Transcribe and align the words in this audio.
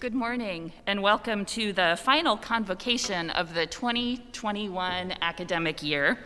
Good 0.00 0.14
morning, 0.14 0.72
and 0.86 1.02
welcome 1.02 1.44
to 1.46 1.72
the 1.72 1.98
final 2.00 2.36
convocation 2.36 3.30
of 3.30 3.52
the 3.52 3.66
2021 3.66 5.14
academic 5.20 5.82
year. 5.82 6.20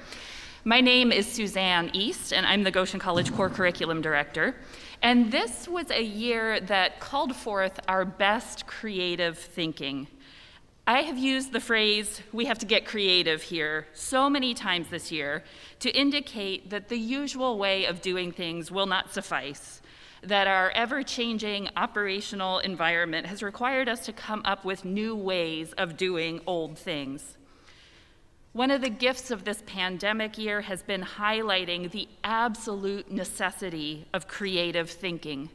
My 0.62 0.82
name 0.82 1.10
is 1.10 1.26
Suzanne 1.26 1.88
East, 1.94 2.34
and 2.34 2.44
I'm 2.44 2.64
the 2.64 2.70
Goshen 2.70 3.00
College 3.00 3.32
Core 3.32 3.48
Curriculum 3.48 4.02
Director. 4.02 4.56
And 5.00 5.32
this 5.32 5.66
was 5.66 5.90
a 5.90 6.02
year 6.02 6.60
that 6.60 7.00
called 7.00 7.34
forth 7.34 7.80
our 7.88 8.04
best 8.04 8.66
creative 8.66 9.38
thinking. 9.38 10.06
I 10.86 11.00
have 11.00 11.16
used 11.16 11.54
the 11.54 11.60
phrase, 11.60 12.20
we 12.30 12.44
have 12.44 12.58
to 12.58 12.66
get 12.66 12.84
creative 12.84 13.40
here, 13.40 13.86
so 13.94 14.28
many 14.28 14.52
times 14.52 14.88
this 14.88 15.10
year 15.10 15.44
to 15.78 15.88
indicate 15.98 16.68
that 16.68 16.90
the 16.90 16.98
usual 16.98 17.56
way 17.56 17.86
of 17.86 18.02
doing 18.02 18.32
things 18.32 18.70
will 18.70 18.84
not 18.84 19.14
suffice, 19.14 19.80
that 20.22 20.46
our 20.46 20.70
ever 20.70 21.02
changing 21.02 21.68
operational 21.76 22.60
environment 22.60 23.26
has 23.26 23.42
required 23.42 23.88
us 23.88 24.04
to 24.06 24.12
come 24.12 24.42
up 24.44 24.64
with 24.64 24.84
new 24.84 25.16
ways 25.16 25.72
of 25.72 25.96
doing 25.96 26.40
old 26.46 26.78
things. 26.78 27.36
One 28.52 28.70
of 28.70 28.82
the 28.82 28.90
gifts 28.90 29.30
of 29.30 29.44
this 29.44 29.62
pandemic 29.66 30.38
year 30.38 30.60
has 30.60 30.82
been 30.82 31.02
highlighting 31.02 31.90
the 31.90 32.08
absolute 32.22 33.10
necessity 33.10 34.06
of 34.12 34.28
creative 34.28 34.90
thinking, 34.90 35.48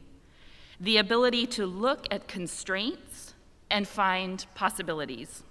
the 0.80 0.96
ability 0.96 1.46
to 1.46 1.64
look 1.64 2.06
at 2.10 2.28
constraints 2.28 3.34
and 3.70 3.86
find 3.86 4.44
possibilities. 4.54 5.44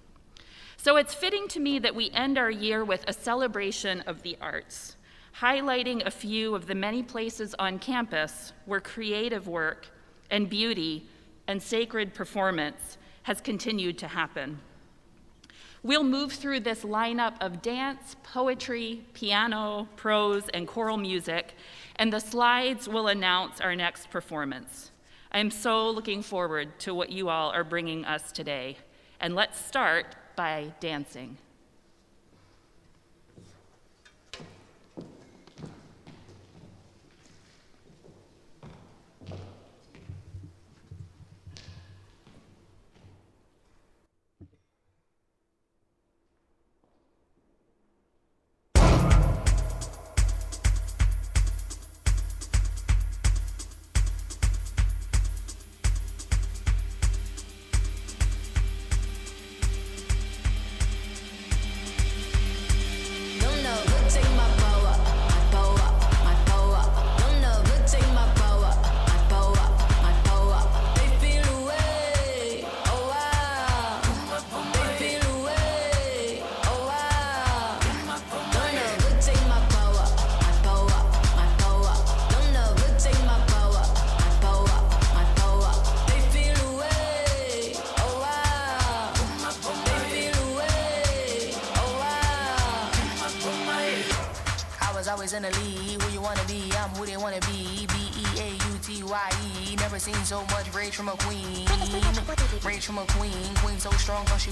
So 0.76 0.98
it's 0.98 1.14
fitting 1.14 1.48
to 1.50 1.60
me 1.60 1.80
that 1.80 1.96
we 1.96 2.12
end 2.12 2.38
our 2.38 2.52
year 2.52 2.84
with 2.84 3.04
a 3.08 3.14
celebration 3.14 4.02
of 4.02 4.22
the 4.22 4.38
arts, 4.40 4.96
highlighting 5.40 6.06
a 6.06 6.12
few 6.12 6.56
of 6.56 6.68
the 6.68 6.76
many 6.76 7.04
places 7.04 7.56
on 7.60 7.80
campus 7.80 8.54
where 8.66 8.80
creative 8.80 9.48
work 9.48 9.88
and 10.30 10.50
beauty 10.50 11.06
and 11.48 11.62
sacred 11.62 12.14
performance 12.14 12.98
has 13.24 13.42
continued 13.42 13.98
to 13.98 14.08
happen. 14.08 14.60
We'll 15.84 16.04
move 16.04 16.34
through 16.34 16.62
this 16.62 16.84
lineup 16.84 17.36
of 17.40 17.62
dance, 17.62 18.16
poetry, 18.24 19.04
piano, 19.14 19.88
prose, 19.96 20.50
and 20.50 20.68
choral 20.68 20.98
music, 20.98 21.56
and 21.98 22.12
the 22.12 22.20
slides 22.20 22.90
will 22.90 23.08
announce 23.08 23.62
our 23.62 23.76
next 23.76 24.10
performance. 24.10 24.92
I 25.32 25.40
am 25.40 25.52
so 25.52 25.90
looking 25.90 26.24
forward 26.24 26.80
to 26.80 26.94
what 26.94 27.12
you 27.12 27.30
all 27.30 27.52
are 27.52 27.64
bringing 27.64 28.06
us 28.06 28.32
today. 28.32 28.78
And 29.20 29.36
let's 29.36 29.60
start 29.60 30.16
by 30.36 30.74
dancing. 30.80 31.38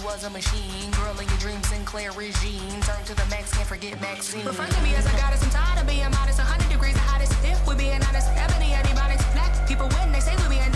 Was 0.05 0.23
a 0.23 0.29
machine. 0.29 0.91
Girl 0.91 1.17
in 1.19 1.27
your 1.27 1.37
dreams, 1.39 1.67
Sinclair 1.67 2.11
regime. 2.11 2.69
Turn 2.81 3.03
to 3.05 3.15
the 3.15 3.25
max, 3.25 3.51
can't 3.51 3.67
forget 3.67 3.99
Maxine. 3.99 4.45
Refer 4.45 4.67
to 4.67 4.81
me 4.83 4.93
as 4.93 5.05
a 5.05 5.17
goddess, 5.17 5.43
I'm 5.43 5.49
tired 5.49 5.81
of 5.81 5.87
being 5.87 6.09
modest. 6.11 6.37
100 6.37 6.69
degrees 6.69 6.93
the 6.93 6.99
hottest. 6.99 7.33
If 7.43 7.57
we're 7.65 7.75
being 7.75 8.01
honest, 8.05 8.29
ebony 8.37 8.75
antibiotics. 8.75 9.25
Black 9.33 9.67
people 9.67 9.89
win, 9.97 10.11
they 10.11 10.19
say 10.19 10.35
we 10.37 10.61
being 10.61 10.74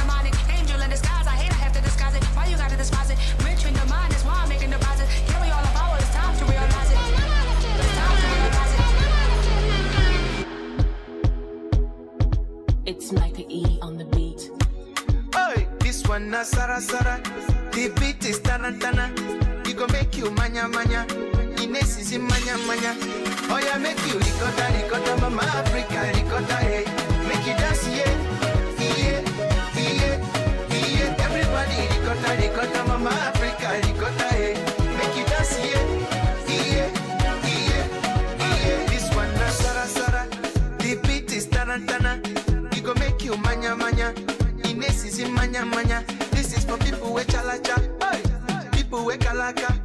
you 20.19 20.31
manya 20.31 20.68
manya. 20.68 21.06
Ines 21.63 21.97
is 21.97 22.12
manya 22.19 22.57
manya. 22.68 22.91
Oh 23.50 23.59
yeah, 23.63 23.78
make 23.78 24.00
you 24.07 24.19
ricotta 24.19 24.66
ricotta, 24.75 25.16
mama 25.22 25.44
Africa 25.44 26.12
ricotta 26.13 26.56
hey. 26.68 26.84
Eh. 26.84 27.28
Make 27.28 27.47
you 27.47 27.56
dance 27.56 27.88
yeah, 27.88 28.12
yeah, 28.80 29.24
yeah, 29.80 30.19
yeah. 30.75 31.24
Everybody 31.25 31.78
ricotta 31.91 32.31
ricotta, 32.35 32.84
mama 32.88 33.09
Africa 33.31 33.80
ricotta 33.88 34.28
hey. 34.35 34.53
Eh. 34.53 34.97
Make 34.97 35.16
you 35.16 35.25
dance 35.31 35.56
yeah, 35.63 35.84
yeah, 36.51 36.90
yeah, 37.47 37.86
yeah. 38.44 38.86
This 38.91 39.07
one 39.16 39.31
na 39.40 39.47
sara 39.50 39.86
sara. 39.88 40.28
The 40.80 41.00
beat 41.07 41.31
is 41.31 41.46
tana 41.47 41.80
tana. 41.88 42.19
It 42.75 42.84
go 42.84 42.94
make 42.96 43.24
you 43.24 43.38
manya 43.38 43.74
manya. 43.75 44.13
Ines 44.68 45.06
is 45.06 45.30
manya 45.30 45.66
manya. 45.66 46.03
This 46.31 46.57
is 46.57 46.66
for 46.66 46.78
people 46.78 47.13
with 47.13 47.28
chalacha, 47.28 47.78
hey. 48.03 48.22
people 48.72 49.06
with 49.06 49.19
kalaka, 49.19 49.79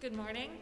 Good 0.00 0.14
morning. 0.14 0.52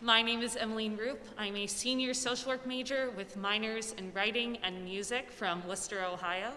My 0.00 0.22
name 0.22 0.40
is 0.40 0.56
Emmeline 0.56 0.96
Roop. 0.96 1.22
I'm 1.36 1.56
a 1.56 1.66
senior 1.66 2.14
social 2.14 2.52
work 2.52 2.66
major 2.66 3.10
with 3.18 3.36
minors 3.36 3.92
in 3.98 4.10
writing 4.14 4.56
and 4.62 4.82
music 4.82 5.30
from 5.30 5.62
Wooster, 5.68 6.02
Ohio. 6.02 6.52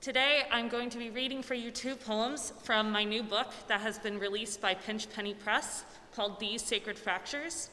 Today, 0.00 0.42
I'm 0.52 0.68
going 0.68 0.88
to 0.90 0.98
be 0.98 1.10
reading 1.10 1.42
for 1.42 1.54
you 1.54 1.72
two 1.72 1.96
poems 1.96 2.52
from 2.62 2.92
my 2.92 3.02
new 3.02 3.24
book 3.24 3.48
that 3.66 3.80
has 3.80 3.98
been 3.98 4.20
released 4.20 4.60
by 4.60 4.74
Pinchpenny 4.74 5.34
Press 5.34 5.84
called 6.14 6.38
These 6.38 6.62
Sacred 6.62 6.96
Fractures. 6.96 7.70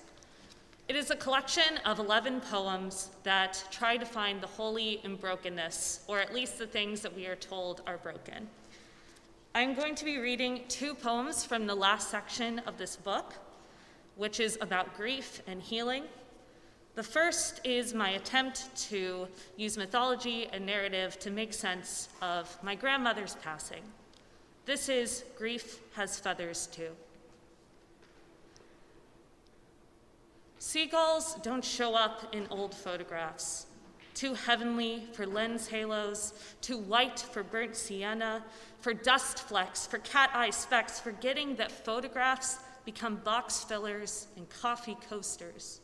It 0.87 0.95
is 0.95 1.11
a 1.11 1.15
collection 1.15 1.77
of 1.85 1.99
11 1.99 2.41
poems 2.41 3.11
that 3.21 3.63
try 3.69 3.97
to 3.97 4.05
find 4.05 4.41
the 4.41 4.47
holy 4.47 4.99
in 5.03 5.15
brokenness, 5.15 6.05
or 6.07 6.19
at 6.19 6.33
least 6.33 6.57
the 6.57 6.65
things 6.65 7.01
that 7.01 7.15
we 7.15 7.27
are 7.27 7.35
told 7.35 7.83
are 7.85 7.97
broken. 7.99 8.49
I'm 9.53 9.75
going 9.75 9.93
to 9.93 10.05
be 10.05 10.17
reading 10.17 10.63
two 10.69 10.95
poems 10.95 11.45
from 11.45 11.67
the 11.67 11.75
last 11.75 12.09
section 12.09 12.57
of 12.65 12.79
this 12.79 12.95
book, 12.95 13.35
which 14.19 14.41
is 14.41 14.57
about 14.59 14.97
grief 14.97 15.41
and 15.47 15.61
healing. 15.61 16.03
The 16.95 17.03
first 17.03 17.61
is 17.63 17.93
my 17.93 18.09
attempt 18.09 18.75
to 18.89 19.29
use 19.55 19.77
mythology 19.77 20.49
and 20.51 20.65
narrative 20.65 21.17
to 21.19 21.31
make 21.31 21.53
sense 21.53 22.09
of 22.21 22.61
my 22.61 22.75
grandmother's 22.75 23.35
passing. 23.35 23.81
This 24.65 24.89
is 24.89 25.23
Grief 25.37 25.79
Has 25.93 26.19
Feathers 26.19 26.67
Too. 26.67 26.89
Seagulls 30.57 31.35
don't 31.35 31.63
show 31.63 31.95
up 31.95 32.35
in 32.35 32.45
old 32.49 32.75
photographs. 32.75 33.67
Too 34.15 34.33
heavenly 34.33 35.07
for 35.13 35.25
lens 35.25 35.69
halos, 35.69 36.33
too 36.59 36.77
white 36.77 37.19
for 37.19 37.41
burnt 37.41 37.77
sienna, 37.77 38.43
for 38.81 38.93
dust 38.93 39.47
flecks, 39.47 39.87
for 39.87 39.99
cat 39.99 40.29
eye 40.33 40.49
specks, 40.49 40.99
forgetting 40.99 41.55
that 41.55 41.71
photographs 41.71 42.57
become 42.91 43.17
box 43.17 43.63
fillers 43.63 44.25
and 44.35 44.49
coffee 44.49 44.97
coasters. 45.07 45.79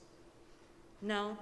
No, 1.03 1.37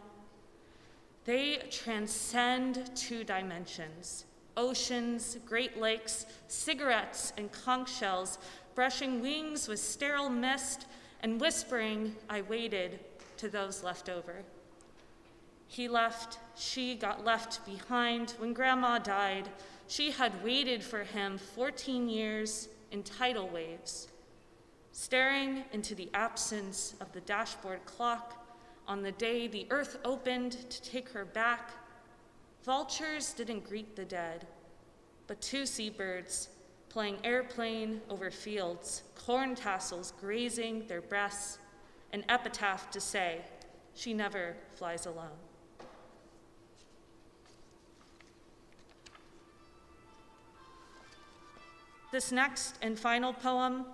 they 1.23 1.61
transcend 1.71 2.91
two 2.95 3.23
dimensions 3.23 4.25
oceans, 4.55 5.37
Great 5.47 5.79
Lakes, 5.79 6.27
cigarettes, 6.47 7.33
and 7.37 7.51
conch 7.51 7.91
shells, 7.91 8.37
brushing 8.75 9.19
wings 9.19 9.67
with 9.67 9.79
sterile 9.79 10.29
mist 10.29 10.85
and 11.21 11.41
whispering, 11.41 12.15
I 12.29 12.41
waited 12.41 12.99
to 13.37 13.49
those 13.49 13.83
left 13.83 14.09
over. 14.09 14.43
He 15.67 15.87
left, 15.87 16.37
she 16.55 16.93
got 16.93 17.25
left 17.25 17.65
behind. 17.65 18.35
When 18.37 18.53
Grandma 18.53 18.99
died, 18.99 19.49
she 19.87 20.11
had 20.11 20.43
waited 20.43 20.83
for 20.83 21.03
him 21.03 21.39
14 21.39 22.07
years 22.09 22.67
in 22.91 23.01
tidal 23.01 23.47
waves. 23.47 24.09
Staring 24.95 25.63
into 25.73 25.95
the 25.95 26.07
absence 26.13 26.93
of 27.01 27.11
the 27.13 27.21
dashboard 27.21 27.83
clock 27.85 28.45
on 28.87 29.01
the 29.01 29.11
day 29.13 29.47
the 29.47 29.65
earth 29.71 29.97
opened 30.05 30.51
to 30.69 30.81
take 30.83 31.09
her 31.09 31.25
back, 31.25 31.71
vultures 32.63 33.33
didn't 33.33 33.67
greet 33.67 33.95
the 33.95 34.05
dead, 34.05 34.45
but 35.25 35.41
two 35.41 35.65
seabirds 35.65 36.49
playing 36.89 37.17
airplane 37.23 38.01
over 38.07 38.29
fields, 38.29 39.01
corn 39.15 39.55
tassels 39.55 40.13
grazing 40.21 40.85
their 40.85 41.01
breasts, 41.01 41.57
an 42.11 42.23
epitaph 42.29 42.91
to 42.91 43.01
say, 43.01 43.41
She 43.95 44.13
never 44.13 44.55
flies 44.75 45.07
alone. 45.07 45.39
This 52.11 52.31
next 52.31 52.77
and 52.83 52.99
final 52.99 53.33
poem 53.33 53.85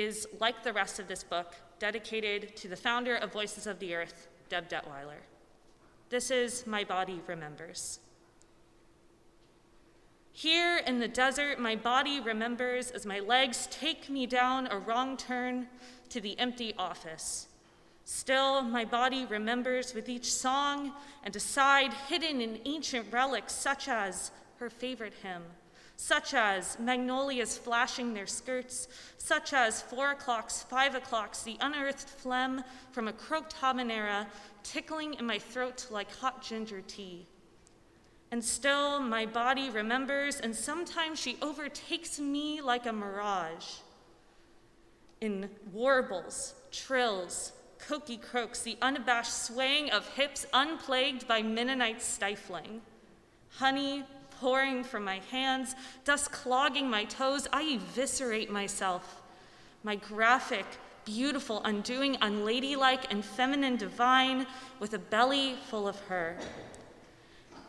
is, 0.00 0.26
like 0.40 0.62
the 0.62 0.72
rest 0.72 0.98
of 0.98 1.08
this 1.08 1.22
book, 1.22 1.54
dedicated 1.78 2.56
to 2.56 2.68
the 2.68 2.76
founder 2.76 3.16
of 3.16 3.32
Voices 3.32 3.66
of 3.66 3.78
the 3.78 3.94
Earth, 3.94 4.28
Deb 4.48 4.68
Detweiler. 4.68 5.22
This 6.08 6.30
is 6.30 6.66
My 6.66 6.84
Body 6.84 7.20
Remembers. 7.26 7.98
Here 10.32 10.78
in 10.78 10.98
the 10.98 11.08
desert, 11.08 11.58
my 11.60 11.76
body 11.76 12.20
remembers 12.20 12.90
as 12.90 13.04
my 13.04 13.20
legs 13.20 13.68
take 13.70 14.08
me 14.08 14.26
down 14.26 14.66
a 14.66 14.78
wrong 14.78 15.16
turn 15.16 15.68
to 16.08 16.20
the 16.20 16.38
empty 16.38 16.74
office. 16.78 17.48
Still, 18.04 18.62
my 18.62 18.84
body 18.84 19.26
remembers 19.26 19.94
with 19.94 20.08
each 20.08 20.32
song 20.32 20.92
and 21.22 21.36
a 21.36 21.40
side 21.40 21.92
hidden 22.08 22.40
in 22.40 22.60
ancient 22.64 23.12
relics 23.12 23.52
such 23.52 23.88
as 23.88 24.30
her 24.58 24.70
favorite 24.70 25.14
hymn 25.22 25.42
such 26.02 26.34
as 26.34 26.76
magnolias 26.80 27.56
flashing 27.56 28.12
their 28.12 28.26
skirts, 28.26 28.88
such 29.18 29.52
as 29.52 29.82
four 29.82 30.10
o'clocks, 30.10 30.64
five 30.64 30.96
o'clocks, 30.96 31.44
the 31.44 31.56
unearthed 31.60 32.08
phlegm 32.08 32.64
from 32.90 33.06
a 33.06 33.12
croaked 33.12 33.54
habanera 33.60 34.26
tickling 34.64 35.14
in 35.14 35.24
my 35.24 35.38
throat 35.38 35.86
like 35.92 36.12
hot 36.16 36.42
ginger 36.42 36.80
tea. 36.80 37.24
And 38.32 38.44
still, 38.44 38.98
my 38.98 39.26
body 39.26 39.70
remembers, 39.70 40.40
and 40.40 40.56
sometimes 40.56 41.20
she 41.20 41.36
overtakes 41.40 42.18
me 42.18 42.60
like 42.60 42.86
a 42.86 42.92
mirage. 42.92 43.76
In 45.20 45.48
warbles, 45.72 46.54
trills, 46.72 47.52
cokie 47.78 48.20
croaks, 48.20 48.62
the 48.62 48.76
unabashed 48.82 49.44
swaying 49.44 49.92
of 49.92 50.04
hips 50.14 50.46
unplagued 50.52 51.28
by 51.28 51.42
Mennonite 51.42 52.02
stifling. 52.02 52.80
Honey, 53.50 54.02
pouring 54.42 54.82
from 54.82 55.04
my 55.04 55.20
hands, 55.30 55.76
dust 56.04 56.32
clogging 56.32 56.90
my 56.90 57.04
toes, 57.04 57.46
I 57.52 57.62
eviscerate 57.74 58.50
myself. 58.50 59.22
My 59.84 59.94
graphic, 59.94 60.66
beautiful, 61.04 61.62
undoing, 61.64 62.16
unladylike, 62.20 63.04
and 63.12 63.24
feminine 63.24 63.76
divine 63.76 64.48
with 64.80 64.94
a 64.94 64.98
belly 64.98 65.54
full 65.70 65.86
of 65.86 65.96
her. 66.06 66.36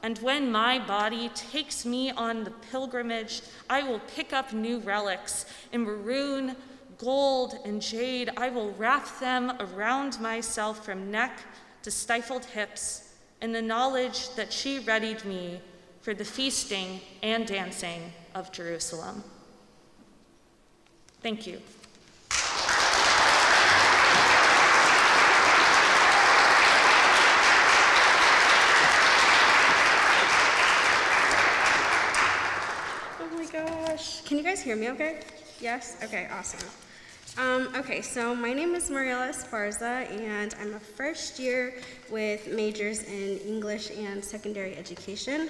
And 0.02 0.18
when 0.18 0.52
my 0.52 0.80
body 0.80 1.30
takes 1.36 1.86
me 1.86 2.10
on 2.10 2.44
the 2.44 2.52
pilgrimage, 2.72 3.44
I 3.70 3.84
will 3.84 4.00
pick 4.16 4.34
up 4.34 4.52
new 4.52 4.80
relics 4.80 5.46
in 5.72 5.84
maroon, 5.84 6.56
gold, 6.98 7.54
and 7.66 7.84
jade. 7.84 8.32
I 8.36 8.50
will 8.50 8.72
wrap 8.72 9.20
them 9.20 9.54
around 9.60 10.20
myself 10.20 10.84
from 10.84 11.12
neck 11.12 11.40
to 11.84 11.92
stifled 11.92 12.46
hips 12.46 13.14
in 13.44 13.52
the 13.52 13.62
knowledge 13.62 14.34
that 14.34 14.52
she 14.52 14.80
readied 14.80 15.24
me 15.24 15.62
for 16.04 16.14
the 16.14 16.26
feasting 16.26 17.00
and 17.24 17.48
dancing 17.48 18.12
of 18.36 18.52
Jerusalem. 18.52 19.24
Thank 21.22 21.48
you. 21.48 21.62
Oh 33.22 33.30
my 33.38 33.46
gosh. 33.46 34.24
Can 34.24 34.38
you 34.38 34.44
guys 34.44 34.62
hear 34.62 34.76
me 34.76 34.90
okay? 34.90 35.22
Yes? 35.62 35.98
Okay, 36.04 36.28
awesome. 36.30 36.68
Um, 37.38 37.70
okay, 37.78 38.02
so 38.02 38.36
my 38.36 38.52
name 38.52 38.76
is 38.76 38.90
Mariela 38.90 39.30
Esparza, 39.30 40.08
and 40.12 40.54
I'm 40.60 40.74
a 40.74 40.80
first 40.80 41.40
year 41.40 41.74
with 42.12 42.52
majors 42.52 43.04
in 43.04 43.40
English 43.48 43.90
and 43.90 44.24
secondary 44.24 44.76
education. 44.76 45.50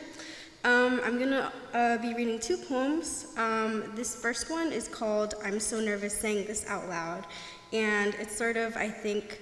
Um, 0.65 1.01
I'm 1.03 1.19
gonna 1.19 1.51
uh, 1.73 1.97
be 1.97 2.13
reading 2.13 2.39
two 2.39 2.55
poems. 2.55 3.33
Um, 3.35 3.91
this 3.95 4.15
first 4.15 4.49
one 4.49 4.71
is 4.71 4.87
called 4.87 5.33
I'm 5.43 5.59
So 5.59 5.81
Nervous 5.81 6.17
Saying 6.17 6.47
This 6.47 6.65
Out 6.67 6.87
Loud, 6.87 7.25
and 7.73 8.15
it 8.15 8.31
sort 8.31 8.55
of, 8.55 8.77
I 8.77 8.87
think, 8.87 9.41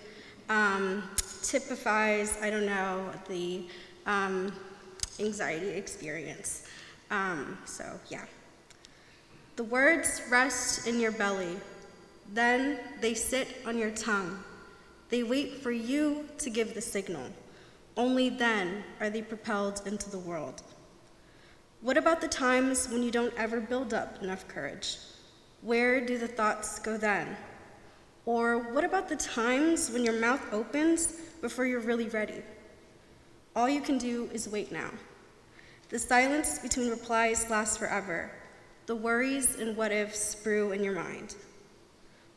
um, 0.49 1.03
typifies, 1.43 2.39
I 2.41 2.49
don't 2.49 2.65
know, 2.65 3.11
the 3.29 3.67
um, 4.07 4.51
anxiety 5.19 5.69
experience. 5.69 6.67
Um, 7.11 7.55
so, 7.65 7.85
yeah. 8.09 8.25
The 9.57 9.63
words 9.65 10.23
rest 10.31 10.87
in 10.87 10.99
your 10.99 11.11
belly, 11.11 11.55
then 12.33 12.79
they 12.99 13.13
sit 13.13 13.57
on 13.67 13.77
your 13.77 13.91
tongue. 13.91 14.43
They 15.09 15.21
wait 15.21 15.61
for 15.61 15.71
you 15.71 16.27
to 16.39 16.49
give 16.49 16.73
the 16.73 16.81
signal. 16.81 17.27
Only 17.95 18.29
then 18.29 18.83
are 18.99 19.11
they 19.11 19.21
propelled 19.21 19.83
into 19.85 20.09
the 20.09 20.17
world. 20.17 20.63
What 21.81 21.97
about 21.97 22.21
the 22.21 22.27
times 22.27 22.88
when 22.89 23.01
you 23.01 23.09
don't 23.09 23.33
ever 23.38 23.59
build 23.59 23.91
up 23.91 24.21
enough 24.21 24.47
courage? 24.47 24.97
Where 25.63 26.05
do 26.05 26.19
the 26.19 26.27
thoughts 26.27 26.77
go 26.77 26.95
then? 26.95 27.35
Or 28.25 28.59
what 28.71 28.83
about 28.83 29.09
the 29.09 29.15
times 29.15 29.89
when 29.89 30.05
your 30.05 30.19
mouth 30.19 30.41
opens 30.53 31.07
before 31.41 31.65
you're 31.65 31.79
really 31.79 32.07
ready? 32.09 32.43
All 33.55 33.67
you 33.67 33.81
can 33.81 33.97
do 33.97 34.29
is 34.31 34.47
wait 34.47 34.71
now. 34.71 34.91
The 35.89 35.97
silence 35.97 36.59
between 36.59 36.88
replies 36.88 37.50
lasts 37.50 37.77
forever. 37.77 38.31
The 38.85 38.95
worries 38.95 39.59
and 39.59 39.75
what 39.75 39.91
ifs 39.91 40.35
brew 40.35 40.73
in 40.73 40.83
your 40.83 40.93
mind. 40.93 41.35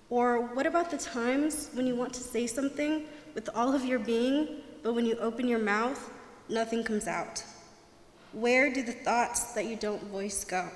Or 0.09 0.41
what 0.41 0.67
about 0.67 0.91
the 0.91 0.97
times 0.97 1.69
when 1.75 1.87
you 1.87 1.95
want 1.95 2.15
to 2.15 2.21
say 2.21 2.47
something 2.47 3.05
with 3.35 3.51
all 3.55 3.75
of 3.75 3.85
your 3.85 3.99
being, 3.99 4.63
but 4.83 4.95
when 4.95 5.05
you 5.05 5.19
open 5.19 5.49
your 5.49 5.59
mouth, 5.59 6.11
nothing 6.49 6.83
comes 6.83 7.07
out? 7.07 7.45
Where 8.35 8.69
do 8.69 8.83
the 8.83 8.93
thoughts 8.93 9.53
that 9.53 9.67
you 9.67 9.77
don't 9.77 10.03
voice 10.09 10.45
go? 10.45 10.69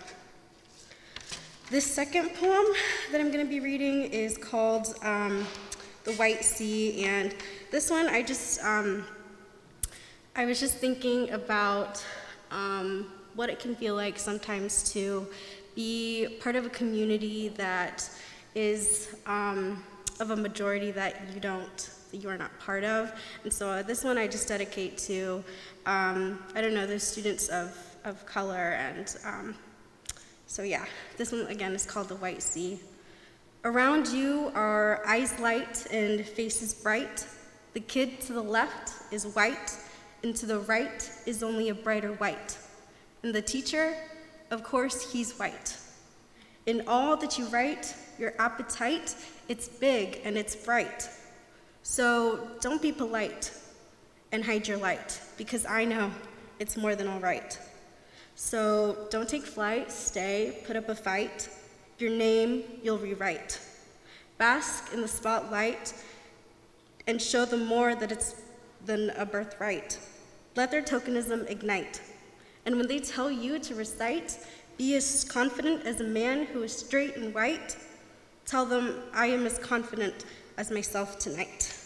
This 1.71 1.85
second 1.85 2.33
poem 2.35 2.67
that 3.11 3.21
I'm 3.21 3.33
going 3.33 3.45
to 3.45 3.51
be 3.51 3.59
reading 3.59 4.03
is 4.05 4.39
called 4.39 4.95
um, 5.03 5.45
the 6.05 6.13
White 6.13 6.45
Sea. 6.45 7.05
And 7.05 7.35
this 7.73 7.91
one, 7.91 8.07
I 8.07 8.23
just, 8.23 8.63
um, 8.63 9.05
I 10.37 10.45
was 10.45 10.61
just 10.61 10.77
thinking 10.77 11.31
about 11.31 12.05
um, 12.53 13.11
what 13.35 13.51
it 13.51 13.59
can 13.59 13.75
feel 13.75 13.97
like 13.97 14.21
sometimes 14.21 14.93
to 14.93 15.27
be 15.75 16.39
part 16.41 16.55
of 16.55 16.65
a 16.65 16.71
community 16.71 17.49
that 17.49 18.09
is 18.55 19.17
um, 19.27 19.83
of 20.21 20.31
a 20.31 20.37
majority 20.37 20.93
that 20.93 21.23
you 21.35 21.41
don't, 21.41 21.91
you 22.13 22.29
are 22.29 22.39
not 22.39 22.57
part 22.59 22.85
of. 22.85 23.13
And 23.45 23.53
so 23.53 23.69
uh, 23.69 23.83
this 23.83 24.05
one 24.05 24.19
I 24.19 24.27
just 24.27 24.49
dedicate 24.49 24.99
to, 24.99 25.45
um, 25.87 26.43
I 26.55 26.61
don't 26.61 26.75
know, 26.75 26.87
the 26.87 26.99
students 26.99 27.49
of, 27.49 27.77
of 28.05 28.25
color. 28.27 28.77
And 28.79 29.17
um, 29.25 29.55
so 30.47 30.63
yeah, 30.63 30.87
this 31.17 31.33
one 31.33 31.47
again 31.47 31.75
is 31.75 31.85
called 31.85 32.09
The 32.09 32.17
White 32.17 32.43
Sea. 32.43 32.81
Around 33.65 34.09
you 34.09 34.53
are 34.55 35.03
eyes 35.07 35.39
light 35.41 35.87
and 35.91 36.25
faces 36.25 36.73
bright. 36.75 37.27
The 37.75 37.81
kid 37.81 38.21
to 38.23 38.33
the 38.33 38.43
left 38.43 39.13
is 39.13 39.27
white, 39.27 39.77
and 40.23 40.35
to 40.37 40.47
the 40.47 40.61
right 40.61 41.11
is 41.27 41.43
only 41.43 41.69
a 41.69 41.75
brighter 41.75 42.13
white. 42.15 42.57
And 43.23 43.35
the 43.35 43.43
teacher, 43.43 43.95
of 44.51 44.63
course, 44.63 45.13
he's 45.13 45.39
white. 45.39 45.77
In 46.67 46.85
all 46.87 47.17
that 47.17 47.39
you 47.39 47.47
write, 47.47 47.95
your 48.19 48.35
appetite, 48.39 49.15
it's 49.49 49.69
big 49.69 50.21
and 50.25 50.37
it's 50.37 50.55
bright. 50.55 51.09
So 51.91 52.47
don't 52.61 52.83
be 52.83 52.93
polite 52.93 53.51
and 54.31 54.45
hide 54.45 54.69
your 54.69 54.77
light, 54.77 55.23
because 55.39 55.65
I 55.65 55.87
know 55.87 56.11
it's 56.59 56.77
more 56.77 56.95
than 56.95 57.09
all 57.09 57.19
right. 57.19 57.59
So 58.35 59.09
don't 59.11 59.27
take 59.27 59.43
flight, 59.43 59.91
stay, 59.91 60.59
put 60.67 60.77
up 60.77 60.91
a 60.91 60.95
fight. 60.95 61.49
Your 61.99 62.11
name 62.11 62.63
you'll 62.83 62.99
rewrite. 62.99 63.59
Bask 64.37 64.93
in 64.93 65.01
the 65.01 65.09
spotlight 65.09 65.95
and 67.07 67.21
show 67.21 67.47
them 67.47 67.65
more 67.65 67.95
that 67.95 68.13
it's 68.13 68.35
than 68.85 69.09
a 69.17 69.25
birthright. 69.25 69.99
Let 70.57 70.71
their 70.71 70.83
tokenism 70.83 71.51
ignite. 71.51 72.03
And 72.67 72.77
when 72.77 72.87
they 72.87 72.99
tell 72.99 73.31
you 73.31 73.59
to 73.61 73.75
recite, 73.75 74.39
be 74.77 74.95
as 74.95 75.25
confident 75.25 75.87
as 75.87 76.03
a 76.03 76.05
man 76.05 76.45
who 76.45 76.63
is 76.63 76.77
straight 76.77 77.17
and 77.17 77.35
white. 77.35 77.79
Tell 78.45 78.67
them 78.67 79.05
I 79.15 79.29
am 79.29 79.47
as 79.47 79.59
confident 79.59 80.27
as 80.59 80.71
myself 80.71 81.19
tonight. 81.19 81.77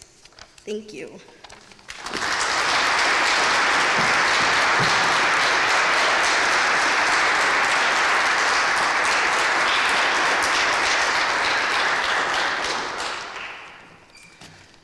Thank 0.65 0.93
you. 0.93 1.19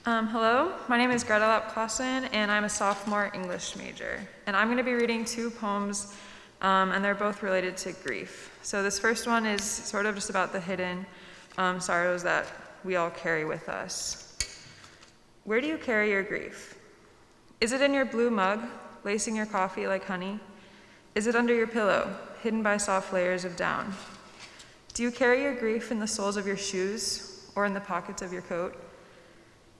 Um, 0.05 0.27
hello, 0.27 0.73
my 0.89 0.97
name 0.97 1.11
is 1.11 1.23
Greta 1.23 1.45
Lapp 1.45 1.73
and 2.33 2.51
I'm 2.51 2.65
a 2.65 2.69
sophomore 2.69 3.31
English 3.33 3.77
major. 3.77 4.19
And 4.47 4.57
I'm 4.57 4.67
going 4.67 4.79
to 4.79 4.83
be 4.83 4.91
reading 4.91 5.23
two 5.23 5.49
poems, 5.49 6.13
um, 6.61 6.91
and 6.91 7.01
they're 7.01 7.15
both 7.15 7.41
related 7.41 7.77
to 7.77 7.93
grief. 7.93 8.51
So, 8.63 8.83
this 8.83 8.99
first 8.99 9.27
one 9.27 9.45
is 9.45 9.63
sort 9.63 10.05
of 10.05 10.15
just 10.15 10.29
about 10.29 10.51
the 10.51 10.59
hidden 10.59 11.05
um, 11.57 11.79
sorrows 11.79 12.21
that 12.23 12.47
we 12.83 12.97
all 12.97 13.11
carry 13.11 13.45
with 13.45 13.69
us. 13.69 14.28
Where 15.49 15.61
do 15.61 15.65
you 15.65 15.79
carry 15.79 16.11
your 16.11 16.21
grief? 16.21 16.77
Is 17.59 17.71
it 17.71 17.81
in 17.81 17.91
your 17.91 18.05
blue 18.05 18.29
mug, 18.29 18.63
lacing 19.03 19.35
your 19.35 19.47
coffee 19.47 19.87
like 19.87 20.05
honey? 20.05 20.39
Is 21.15 21.25
it 21.25 21.35
under 21.35 21.55
your 21.55 21.65
pillow, 21.65 22.15
hidden 22.43 22.61
by 22.61 22.77
soft 22.77 23.11
layers 23.11 23.45
of 23.45 23.55
down? 23.55 23.95
Do 24.93 25.01
you 25.01 25.09
carry 25.09 25.41
your 25.41 25.55
grief 25.55 25.91
in 25.91 25.97
the 25.97 26.05
soles 26.05 26.37
of 26.37 26.45
your 26.45 26.55
shoes 26.55 27.49
or 27.55 27.65
in 27.65 27.73
the 27.73 27.79
pockets 27.79 28.21
of 28.21 28.31
your 28.31 28.43
coat? 28.43 28.77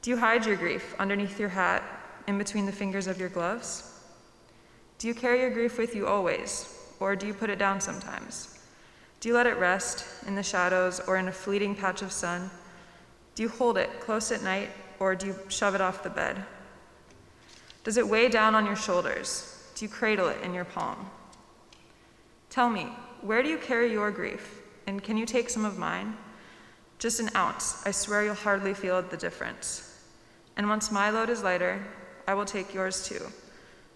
Do 0.02 0.10
you 0.10 0.18
hide 0.18 0.44
your 0.44 0.56
grief 0.56 0.96
underneath 0.98 1.40
your 1.40 1.50
hat, 1.50 1.84
in 2.26 2.40
between 2.40 2.66
the 2.66 2.72
fingers 2.72 3.06
of 3.06 3.20
your 3.20 3.30
gloves? 3.30 4.02
Do 4.98 5.08
you 5.08 5.14
carry 5.14 5.42
your 5.42 5.52
grief 5.52 5.78
with 5.78 5.96
you 5.96 6.08
always, 6.08 6.76
or 7.00 7.16
do 7.16 7.28
you 7.28 7.34
put 7.36 7.52
it 7.52 7.60
down 7.60 7.80
sometimes? 7.80 8.58
Do 9.20 9.30
you 9.30 9.36
let 9.36 9.46
it 9.46 9.60
rest 9.60 10.26
in 10.26 10.34
the 10.34 10.42
shadows 10.42 11.00
or 11.02 11.18
in 11.18 11.28
a 11.28 11.32
fleeting 11.32 11.76
patch 11.76 12.02
of 12.02 12.12
sun? 12.12 12.50
Do 13.36 13.44
you 13.44 13.50
hold 13.50 13.78
it 13.78 14.00
close 14.00 14.32
at 14.32 14.42
night, 14.42 14.70
or 15.00 15.16
do 15.16 15.28
you 15.28 15.36
shove 15.48 15.76
it 15.76 15.82
off 15.82 16.04
the 16.04 16.10
bed? 16.10 16.44
Does 17.84 17.98
it 17.98 18.08
weigh 18.08 18.30
down 18.30 18.56
on 18.56 18.66
your 18.66 18.76
shoulders? 18.76 19.72
Do 19.76 19.86
you 19.86 19.90
cradle 19.90 20.28
it 20.28 20.42
in 20.44 20.54
your 20.54 20.66
palm? 20.66 21.10
Tell 22.50 22.70
me, 22.70 22.88
where 23.22 23.42
do 23.42 23.50
you 23.50 23.58
carry 23.58 23.92
your 23.92 24.12
grief, 24.12 24.62
and 24.88 25.04
can 25.04 25.18
you 25.18 25.26
take 25.26 25.50
some 25.50 25.66
of 25.66 25.78
mine? 25.78 26.18
Just 26.98 27.20
an 27.20 27.30
ounce, 27.36 27.82
I 27.86 27.92
swear 27.92 28.24
you'll 28.24 28.36
hardly 28.36 28.74
feel 28.74 29.02
the 29.02 29.18
difference. 29.18 30.04
And 30.58 30.68
once 30.68 30.92
my 30.92 31.10
load 31.10 31.30
is 31.30 31.44
lighter, 31.44 31.86
I 32.28 32.34
will 32.34 32.46
take 32.46 32.74
yours 32.74 33.08
too, 33.08 33.22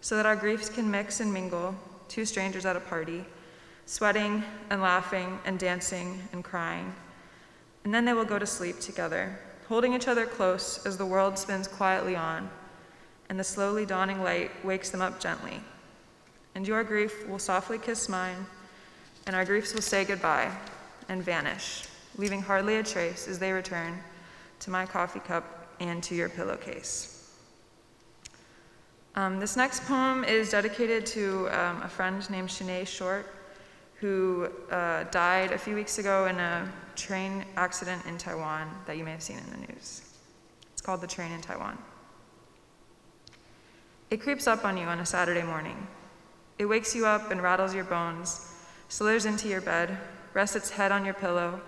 so 0.02 0.16
that 0.16 0.26
our 0.26 0.36
griefs 0.36 0.70
can 0.70 0.90
mix 0.90 1.20
and 1.20 1.34
mingle, 1.34 1.76
two 2.08 2.26
strangers 2.26 2.66
at 2.66 2.76
a 2.76 2.80
party, 2.80 3.26
sweating 3.86 4.44
and 4.70 4.82
laughing 4.82 5.40
and 5.46 5.60
dancing 5.60 6.22
and 6.32 6.44
crying. 6.44 6.96
And 7.84 7.94
then 7.94 8.06
they 8.06 8.14
will 8.14 8.24
go 8.24 8.40
to 8.40 8.46
sleep 8.46 8.80
together, 8.80 9.38
holding 9.68 9.94
each 9.94 10.08
other 10.08 10.26
close 10.26 10.86
as 10.86 10.98
the 10.98 11.06
world 11.06 11.38
spins 11.38 11.68
quietly 11.68 12.16
on, 12.16 12.50
and 13.30 13.40
the 13.40 13.44
slowly 13.44 13.86
dawning 13.86 14.22
light 14.22 14.52
wakes 14.66 14.90
them 14.90 15.02
up 15.02 15.20
gently. 15.20 15.60
And 16.56 16.68
your 16.68 16.84
grief 16.84 17.28
will 17.28 17.40
softly 17.40 17.78
kiss 17.78 18.08
mine, 18.10 18.46
and 19.26 19.36
our 19.36 19.46
griefs 19.46 19.74
will 19.74 19.82
say 19.82 20.06
goodbye 20.06 20.52
and 21.10 21.24
vanish, 21.24 21.86
leaving 22.18 22.42
hardly 22.42 22.76
a 22.78 22.84
trace 22.84 23.28
as 23.28 23.40
they 23.40 23.52
return 23.52 24.00
to 24.60 24.70
my 24.70 24.86
coffee 24.86 25.20
cup 25.20 25.68
and 25.80 26.04
to 26.04 26.16
your 26.16 26.30
pillowcase. 26.30 27.14
Um, 29.16 29.40
this 29.40 29.56
next 29.56 29.84
poem 29.86 30.24
is 30.24 30.50
dedicated 30.50 31.06
to 31.08 31.48
um, 31.50 31.82
a 31.84 31.88
friend 31.88 32.28
named 32.32 32.50
Shanae 32.50 32.88
Short, 32.88 33.28
who 34.04 34.50
uh, 34.70 35.06
died 35.12 35.54
a 35.54 35.58
few 35.58 35.76
weeks 35.76 35.98
ago 35.98 36.26
in 36.26 36.38
a 36.38 36.70
train 36.98 37.46
accident 37.56 38.06
in 38.06 38.18
Taiwan 38.18 38.70
that 38.86 38.98
you 38.98 39.04
may 39.06 39.12
have 39.12 39.24
seen 39.24 39.38
in 39.38 39.50
the 39.50 39.66
news. 39.72 40.02
It's 40.74 40.82
called 40.82 41.00
The 41.00 41.08
Train 41.08 41.32
in 41.32 41.40
Taiwan. 41.40 41.78
It 44.12 44.18
creeps 44.18 44.46
up 44.46 44.66
on 44.66 44.76
you 44.76 44.84
on 44.88 45.00
a 45.00 45.06
Saturday 45.06 45.44
morning. 45.44 45.88
It 46.60 46.66
wakes 46.66 46.94
you 46.94 47.06
up 47.06 47.32
and 47.32 47.42
rattles 47.42 47.74
your 47.74 47.86
bones, 47.86 48.54
slithers 48.90 49.26
into 49.26 49.48
your 49.48 49.62
bed, 49.62 49.98
rests 50.34 50.58
its 50.58 50.72
head 50.72 50.92
on 50.92 51.06
your 51.06 51.14
pillow, 51.14 51.62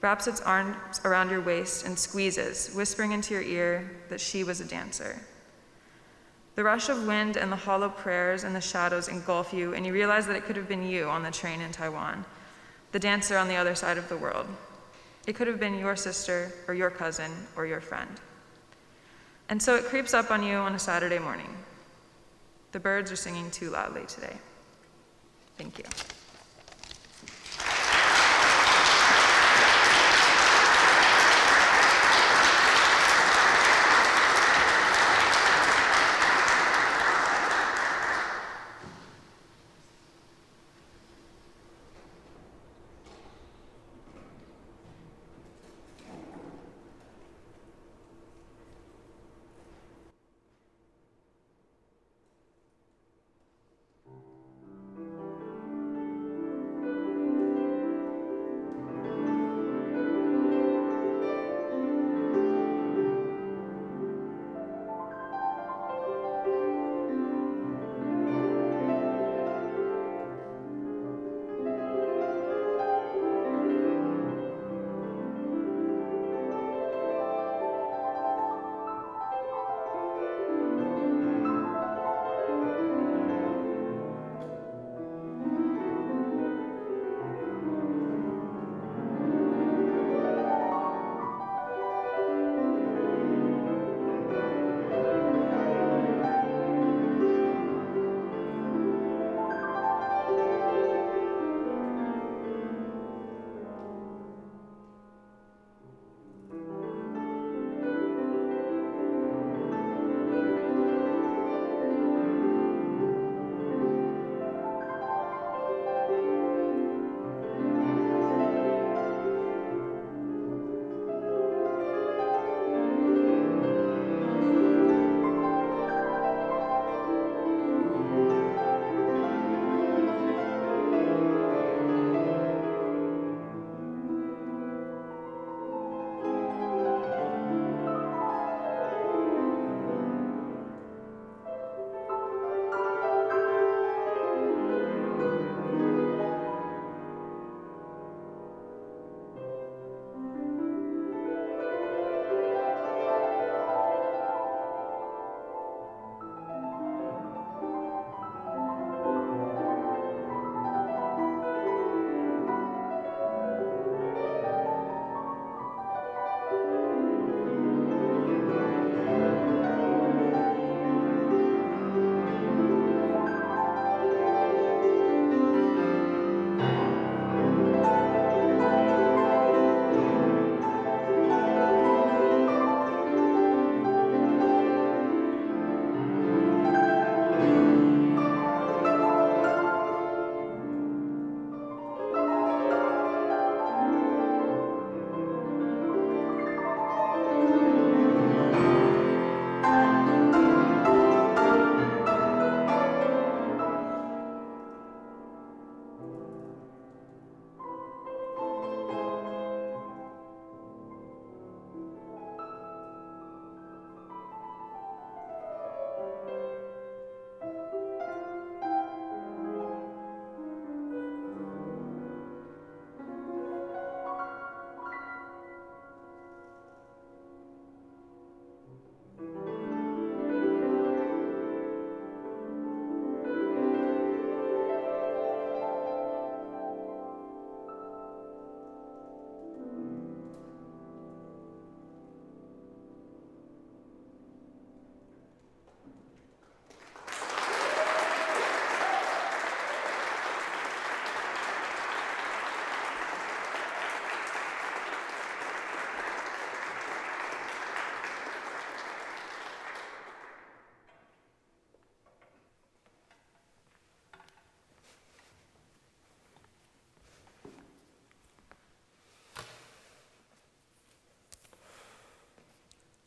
wraps 0.00 0.26
its 0.26 0.40
arms 0.40 1.02
around 1.04 1.28
your 1.28 1.42
waist, 1.42 1.84
and 1.84 1.98
squeezes, 1.98 2.72
whispering 2.74 3.12
into 3.12 3.34
your 3.34 3.42
ear 3.42 3.90
that 4.08 4.22
she 4.22 4.42
was 4.42 4.62
a 4.62 4.64
dancer. 4.64 5.20
The 6.54 6.64
rush 6.64 6.88
of 6.88 7.06
wind 7.06 7.36
and 7.36 7.50
the 7.50 7.56
hollow 7.56 7.88
prayers 7.88 8.44
and 8.44 8.54
the 8.54 8.60
shadows 8.60 9.08
engulf 9.08 9.52
you, 9.52 9.74
and 9.74 9.84
you 9.84 9.92
realize 9.92 10.26
that 10.26 10.36
it 10.36 10.44
could 10.44 10.56
have 10.56 10.68
been 10.68 10.86
you 10.86 11.08
on 11.08 11.22
the 11.22 11.30
train 11.30 11.60
in 11.60 11.72
Taiwan, 11.72 12.24
the 12.92 12.98
dancer 12.98 13.36
on 13.36 13.48
the 13.48 13.56
other 13.56 13.74
side 13.74 13.98
of 13.98 14.08
the 14.08 14.16
world. 14.16 14.46
It 15.26 15.34
could 15.34 15.48
have 15.48 15.58
been 15.58 15.78
your 15.78 15.96
sister, 15.96 16.52
or 16.68 16.74
your 16.74 16.90
cousin, 16.90 17.32
or 17.56 17.66
your 17.66 17.80
friend. 17.80 18.20
And 19.48 19.60
so 19.60 19.74
it 19.74 19.84
creeps 19.84 20.14
up 20.14 20.30
on 20.30 20.42
you 20.42 20.56
on 20.56 20.74
a 20.74 20.78
Saturday 20.78 21.18
morning. 21.18 21.56
The 22.72 22.80
birds 22.80 23.10
are 23.10 23.16
singing 23.16 23.50
too 23.50 23.70
loudly 23.70 24.06
today. 24.06 24.36
Thank 25.56 25.78
you. 25.78 25.84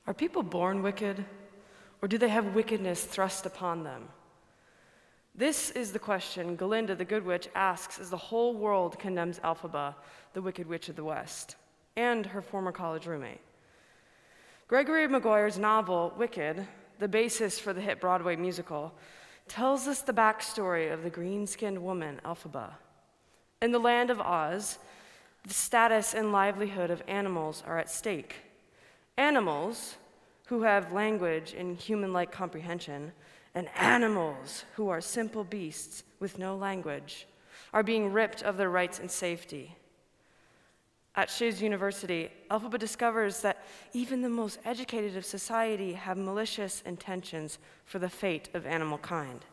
Are 0.08 0.14
people 0.14 0.42
born 0.42 0.82
wicked, 0.82 1.24
or 2.02 2.08
do 2.08 2.18
they 2.18 2.30
have 2.30 2.56
wickedness 2.56 3.04
thrust 3.04 3.46
upon 3.46 3.84
them? 3.84 4.08
This 5.36 5.70
is 5.72 5.92
the 5.92 6.00
question 6.00 6.56
Galinda 6.56 6.98
the 6.98 7.06
Good 7.06 7.26
Witch 7.26 7.50
asks 7.54 8.00
as 8.00 8.10
the 8.10 8.18
whole 8.18 8.56
world 8.56 8.98
condemns 8.98 9.40
Elphaba, 9.40 9.96
the 10.34 10.42
Wicked 10.42 10.66
Witch 10.66 10.90
of 10.90 10.96
the 10.96 11.04
West, 11.04 11.58
and 11.96 12.26
her 12.26 12.42
former 12.42 12.72
college 12.72 13.06
roommate. 13.06 13.42
Gregory 14.68 15.08
Maguire's 15.08 15.60
novel, 15.60 16.14
Wicked, 16.18 16.66
the 17.00 17.08
basis 17.08 17.60
for 17.60 17.74
the 17.74 17.82
hit 17.82 18.00
Broadway 18.00 18.36
musical, 18.36 18.94
tells 19.48 19.88
us 19.88 20.02
the 20.02 20.14
backstory 20.14 20.92
of 20.92 21.04
the 21.04 21.10
green 21.10 21.46
skinned 21.46 21.84
woman, 21.84 22.20
Elphaba. 22.26 22.72
In 23.62 23.72
the 23.72 23.80
land 23.80 24.10
of 24.10 24.20
Oz, 24.20 24.80
the 25.46 25.54
status 25.54 26.14
and 26.14 26.32
livelihood 26.32 26.92
of 26.92 27.04
animals 27.08 27.62
are 27.68 27.78
at 27.78 27.90
stake. 27.90 28.36
Animals 29.18 29.96
who 30.48 30.62
have 30.62 30.94
language 30.94 31.54
and 31.58 31.76
human 31.76 32.14
like 32.14 32.32
comprehension, 32.32 33.12
and 33.56 33.68
animals 33.76 34.64
who 34.76 34.88
are 34.90 35.02
simple 35.02 35.44
beasts 35.44 36.04
with 36.20 36.38
no 36.38 36.56
language, 36.56 37.28
are 37.74 37.84
being 37.84 38.14
ripped 38.14 38.44
of 38.44 38.56
their 38.56 38.70
rights 38.70 39.00
and 39.00 39.10
safety. 39.10 39.76
At 41.16 41.32
Shiz 41.32 41.62
University, 41.64 42.30
Elphaba 42.52 42.78
discovers 42.78 43.42
that 43.42 43.66
even 43.92 44.22
the 44.22 44.30
most 44.30 44.60
educated 44.64 45.18
of 45.18 45.26
society 45.26 45.94
have 45.94 46.16
malicious 46.16 46.84
intentions 46.86 47.58
for 47.86 47.98
the 47.98 48.10
fate 48.10 48.50
of 48.54 48.68
animal 48.68 49.00
kind. 49.00 49.44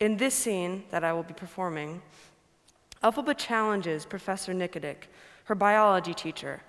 In 0.00 0.16
this 0.16 0.34
scene 0.34 0.82
that 0.90 1.04
I 1.04 1.12
will 1.12 1.22
be 1.22 1.34
performing, 1.34 2.02
Elphaba 3.02 3.38
challenges 3.38 4.04
Professor 4.04 4.52
Nikidik, 4.52 5.04
her 5.44 5.54
biology 5.54 6.12
teacher, 6.12 6.60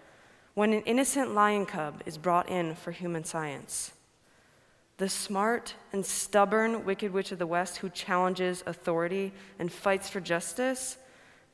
when 0.57 0.73
an 0.73 0.81
innocent 0.87 1.35
lion 1.35 1.67
cub 1.67 2.01
is 2.07 2.17
brought 2.17 2.49
in 2.49 2.73
for 2.73 2.89
human 2.89 3.23
science. 3.23 3.91
The 4.97 5.07
smart 5.07 5.75
and 5.93 6.03
stubborn 6.03 6.83
Wicked 6.83 7.13
Witch 7.13 7.31
of 7.31 7.37
the 7.37 7.45
West 7.45 7.77
who 7.77 7.91
challenges 7.91 8.63
authority 8.65 9.33
and 9.59 9.71
fights 9.71 10.09
for 10.09 10.19
justice 10.19 10.97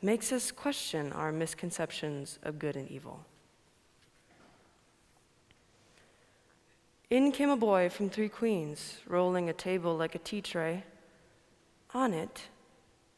makes 0.01 0.31
us 0.31 0.51
question 0.53 1.11
our 1.11 1.33
misconceptions 1.33 2.39
of 2.43 2.59
good 2.59 2.77
and 2.77 2.89
evil. 2.89 3.25
In 7.09 7.33
came 7.33 7.49
a 7.49 7.57
boy 7.57 7.89
from 7.89 8.09
Three 8.09 8.29
Queens, 8.29 8.99
rolling 9.05 9.49
a 9.49 9.53
table 9.53 9.97
like 9.97 10.15
a 10.15 10.19
tea 10.19 10.41
tray. 10.41 10.85
On 11.93 12.13
it, 12.13 12.43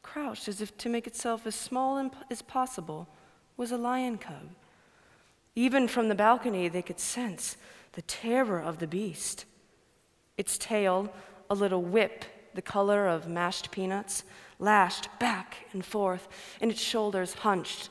crouched 0.02 0.48
as 0.48 0.62
if 0.62 0.76
to 0.80 0.90
make 0.90 1.06
itself 1.06 1.46
as 1.46 1.54
small 1.54 2.10
as 2.32 2.42
possible, 2.42 3.08
was 3.56 3.72
a 3.72 3.78
lion 3.78 4.18
cub. 4.18 4.50
Even 5.56 5.88
from 5.88 6.10
the 6.10 6.16
balcony, 6.16 6.68
they 6.68 6.82
could 6.82 7.00
sense 7.00 7.58
the 7.94 8.02
terror 8.02 8.60
of 8.60 8.80
the 8.80 8.88
beast. 8.88 9.46
Its 10.38 10.58
tail, 10.58 11.14
a 11.50 11.56
little 11.56 11.82
whip 11.82 12.26
the 12.56 12.62
color 12.62 13.08
of 13.08 13.28
mashed 13.28 13.70
peanuts, 13.70 14.24
lashed 14.60 15.10
back 15.20 15.68
and 15.74 15.86
forth, 15.86 16.28
and 16.62 16.72
its 16.72 16.82
shoulders 16.82 17.34
hunched. 17.34 17.90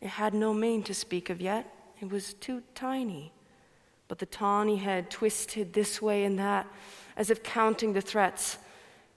It 0.00 0.08
had 0.08 0.32
no 0.32 0.54
mane 0.54 0.84
to 0.84 0.94
speak 0.94 1.28
of 1.28 1.40
yet, 1.40 1.74
it 2.00 2.08
was 2.08 2.34
too 2.34 2.62
tiny. 2.74 3.32
But 4.06 4.20
the 4.20 4.26
tawny 4.26 4.76
head 4.76 5.10
twisted 5.10 5.72
this 5.72 6.00
way 6.00 6.24
and 6.24 6.38
that, 6.38 6.66
as 7.16 7.28
if 7.28 7.42
counting 7.42 7.92
the 7.92 8.00
threats. 8.00 8.58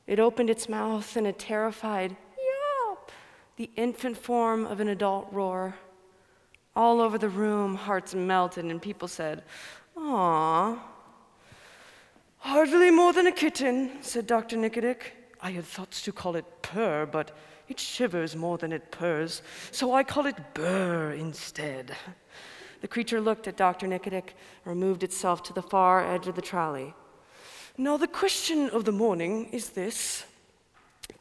It 0.07 0.19
opened 0.19 0.49
its 0.49 0.67
mouth 0.67 1.15
in 1.15 1.27
a 1.27 1.31
terrified 1.31 2.17
yawp, 2.35 3.11
the 3.55 3.69
infant 3.75 4.17
form 4.17 4.65
of 4.65 4.79
an 4.79 4.87
adult 4.87 5.27
roar. 5.31 5.75
All 6.75 7.01
over 7.01 7.17
the 7.17 7.29
room, 7.29 7.75
hearts 7.75 8.15
melted, 8.15 8.65
and 8.65 8.81
people 8.81 9.07
said, 9.07 9.43
Aww. 9.97 10.79
Hardly 12.37 12.91
more 12.91 13.13
than 13.13 13.27
a 13.27 13.31
kitten, 13.31 14.01
said 14.01 14.25
Dr. 14.25 14.57
Nikidik. 14.57 15.11
I 15.41 15.51
had 15.51 15.65
thoughts 15.65 16.01
to 16.03 16.11
call 16.11 16.35
it 16.35 16.45
purr, 16.61 17.05
but 17.05 17.35
it 17.67 17.79
shivers 17.79 18.35
more 18.35 18.57
than 18.57 18.71
it 18.71 18.91
purrs, 18.91 19.41
so 19.71 19.93
I 19.93 20.03
call 20.03 20.25
it 20.25 20.53
burr 20.53 21.11
instead. 21.11 21.95
The 22.81 22.87
creature 22.87 23.21
looked 23.21 23.47
at 23.47 23.57
Dr. 23.57 23.87
Nikidik 23.87 24.33
and 24.65 24.79
moved 24.79 25.03
itself 25.03 25.43
to 25.43 25.53
the 25.53 25.61
far 25.61 26.05
edge 26.05 26.27
of 26.27 26.35
the 26.35 26.41
trolley. 26.41 26.93
Now, 27.77 27.97
the 27.97 28.07
question 28.07 28.69
of 28.69 28.85
the 28.85 28.91
morning 28.91 29.49
is 29.51 29.69
this. 29.69 30.25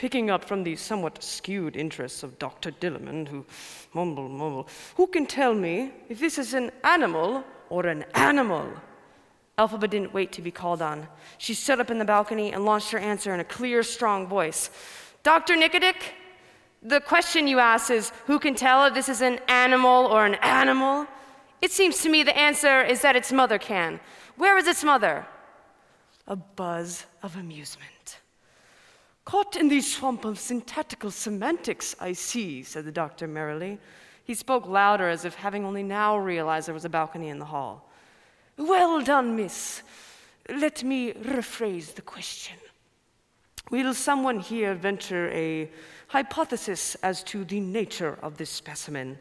Picking 0.01 0.31
up 0.31 0.47
from 0.47 0.65
the 0.65 0.77
somewhat 0.77 1.23
skewed 1.23 1.77
interests 1.77 2.23
of 2.23 2.39
Dr. 2.39 2.71
Dillamond, 2.71 3.29
who 3.29 3.45
mumble, 3.93 4.31
mumble, 4.31 4.67
who 4.97 5.07
can 5.07 5.27
tell 5.27 5.53
me 5.53 5.93
if 6.09 6.19
this 6.19 6.39
is 6.39 6.55
an 6.55 6.71
animal 6.85 7.45
or 7.69 7.85
an 7.85 8.07
animal? 8.15 8.67
Elphaba 9.59 9.91
didn't 9.91 10.15
wait 10.15 10.33
to 10.33 10.41
be 10.41 10.51
called 10.51 10.81
on. 10.81 11.07
She 11.37 11.53
stood 11.53 11.81
up 11.81 11.91
in 11.91 11.99
the 11.99 12.07
balcony 12.07 12.51
and 12.51 12.65
launched 12.65 12.91
her 12.93 12.99
answer 12.99 13.35
in 13.35 13.41
a 13.41 13.45
clear, 13.45 13.83
strong 13.83 14.27
voice. 14.27 14.71
Dr. 15.23 15.55
Nikidik, 15.55 16.01
the 16.83 17.03
question 17.03 17.47
you 17.47 17.59
ask 17.59 17.91
is 17.91 18.11
who 18.25 18.39
can 18.39 18.55
tell 18.55 18.87
if 18.87 18.95
this 18.95 19.11
is 19.11 19.21
an 19.21 19.39
animal 19.49 20.07
or 20.07 20.25
an 20.25 20.37
animal? 20.37 21.07
It 21.61 21.73
seems 21.73 22.01
to 22.05 22.09
me 22.09 22.23
the 22.23 22.39
answer 22.39 22.81
is 22.83 23.03
that 23.03 23.17
its 23.17 23.33
mother 23.33 23.59
can. 23.59 24.01
Where 24.37 24.57
is 24.57 24.67
its 24.67 24.83
mother? 24.83 25.27
A 26.27 26.37
buzz 26.37 27.05
of 27.23 27.37
amusement. 27.37 28.00
Caught 29.31 29.55
in 29.55 29.69
the 29.69 29.81
swamp 29.81 30.25
of 30.25 30.41
syntactical 30.41 31.13
semantics, 31.13 31.95
I 32.01 32.15
see, 32.15 32.65
said 32.65 32.85
the 32.85 32.91
doctor 32.91 33.29
merrily. 33.29 33.79
He 34.25 34.35
spoke 34.35 34.67
louder 34.67 35.09
as 35.09 35.25
if 35.25 35.37
having 35.37 35.65
only 35.65 35.85
now 35.85 36.19
realized 36.19 36.67
there 36.67 36.75
was 36.75 36.85
a 36.85 36.89
balcony 36.89 37.29
in 37.29 37.39
the 37.39 37.45
hall. 37.45 37.89
Well 38.57 39.01
done, 39.03 39.37
miss. 39.37 39.83
Let 40.49 40.83
me 40.83 41.13
rephrase 41.13 41.95
the 41.95 42.03
question. 42.03 42.57
Will 43.71 43.95
someone 43.95 44.41
here 44.41 44.75
venture 44.75 45.31
a 45.31 45.71
hypothesis 46.09 46.97
as 46.97 47.23
to 47.23 47.45
the 47.45 47.61
nature 47.61 48.19
of 48.23 48.37
this 48.37 48.51
specimen 48.51 49.17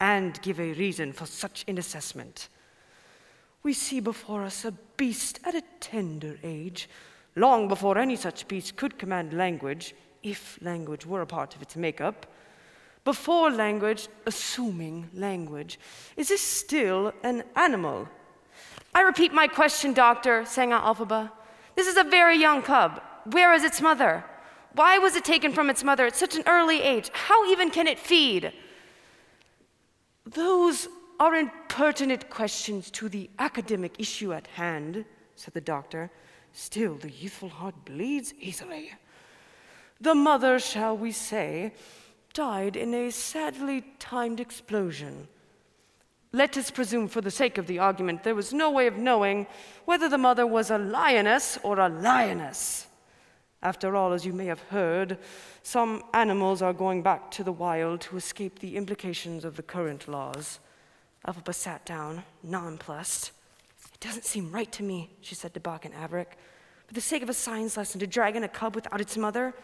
and 0.00 0.42
give 0.42 0.58
a 0.58 0.72
reason 0.72 1.12
for 1.12 1.26
such 1.26 1.64
an 1.68 1.78
assessment? 1.78 2.48
We 3.62 3.72
see 3.72 4.00
before 4.00 4.42
us 4.42 4.64
a 4.64 4.72
beast 4.96 5.38
at 5.44 5.54
a 5.54 5.62
tender 5.78 6.40
age, 6.42 6.88
long 7.36 7.68
before 7.68 7.98
any 7.98 8.16
such 8.16 8.46
beast 8.48 8.76
could 8.76 8.98
command 8.98 9.32
language, 9.32 9.94
if 10.22 10.58
language 10.62 11.04
were 11.06 11.22
a 11.22 11.26
part 11.26 11.54
of 11.54 11.62
its 11.62 11.76
makeup. 11.76 12.26
Before 13.04 13.50
language, 13.50 14.08
assuming 14.24 15.10
language, 15.12 15.78
is 16.16 16.28
this 16.28 16.40
still 16.40 17.12
an 17.22 17.44
animal? 17.54 18.08
I 18.94 19.02
repeat 19.02 19.32
my 19.32 19.46
question, 19.46 19.92
doctor, 19.92 20.44
sang 20.46 20.72
out 20.72 20.84
Elphaba. 20.84 21.30
This 21.74 21.86
is 21.86 21.96
a 21.96 22.04
very 22.04 22.36
young 22.36 22.62
cub. 22.62 23.02
Where 23.24 23.52
is 23.52 23.64
its 23.64 23.80
mother? 23.80 24.24
Why 24.74 24.98
was 24.98 25.16
it 25.16 25.24
taken 25.24 25.52
from 25.52 25.68
its 25.68 25.84
mother 25.84 26.06
at 26.06 26.16
such 26.16 26.34
an 26.36 26.44
early 26.46 26.80
age? 26.80 27.10
How 27.12 27.50
even 27.50 27.70
can 27.70 27.86
it 27.86 27.98
feed? 27.98 28.52
Those 30.24 30.88
are 31.20 31.34
impertinent 31.34 32.30
questions 32.30 32.90
to 32.92 33.08
the 33.08 33.30
academic 33.38 34.00
issue 34.00 34.32
at 34.32 34.46
hand, 34.48 35.04
said 35.36 35.54
the 35.54 35.60
doctor. 35.60 36.10
Still, 36.54 36.94
the 36.94 37.10
youthful 37.10 37.48
heart 37.48 37.74
bleeds 37.84 38.32
easily. 38.40 38.92
The 40.00 40.14
mother, 40.14 40.60
shall 40.60 40.96
we 40.96 41.10
say, 41.10 41.74
died 42.32 42.76
in 42.76 42.94
a 42.94 43.10
sadly 43.10 43.84
timed 43.98 44.38
explosion. 44.38 45.26
Let 46.32 46.56
us 46.56 46.70
presume, 46.70 47.08
for 47.08 47.20
the 47.20 47.30
sake 47.30 47.58
of 47.58 47.66
the 47.66 47.80
argument, 47.80 48.22
there 48.22 48.36
was 48.36 48.52
no 48.52 48.70
way 48.70 48.86
of 48.86 48.96
knowing 48.96 49.48
whether 49.84 50.08
the 50.08 50.16
mother 50.16 50.46
was 50.46 50.70
a 50.70 50.78
lioness 50.78 51.58
or 51.64 51.80
a 51.80 51.88
lioness. 51.88 52.86
After 53.60 53.96
all, 53.96 54.12
as 54.12 54.24
you 54.24 54.32
may 54.32 54.46
have 54.46 54.60
heard, 54.60 55.18
some 55.64 56.04
animals 56.12 56.62
are 56.62 56.72
going 56.72 57.02
back 57.02 57.32
to 57.32 57.42
the 57.42 57.52
wild 57.52 58.00
to 58.02 58.16
escape 58.16 58.60
the 58.60 58.76
implications 58.76 59.44
of 59.44 59.56
the 59.56 59.62
current 59.62 60.06
laws. 60.06 60.60
Elphaba 61.26 61.54
sat 61.54 61.84
down, 61.84 62.22
nonplussed. 62.44 63.32
It 63.94 64.00
doesn't 64.00 64.24
seem 64.24 64.52
right 64.52 64.70
to 64.72 64.82
me, 64.82 65.16
she 65.20 65.34
said 65.34 65.54
to 65.54 65.60
Boq 65.60 65.84
and 65.84 65.94
Avaric. 65.94 66.36
For 66.86 66.94
the 66.94 67.00
sake 67.00 67.22
of 67.22 67.28
a 67.28 67.34
science 67.34 67.76
lesson, 67.76 68.00
to 68.00 68.06
drag 68.06 68.36
in 68.36 68.44
a 68.44 68.48
cub 68.48 68.74
without 68.74 69.00
its 69.00 69.16
mother? 69.16 69.54